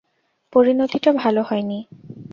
[0.53, 1.79] পরিণতিটা ভালো হয়নি।